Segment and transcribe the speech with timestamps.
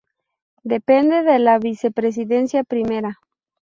[0.63, 3.19] Depende de la vicepresidencia primera.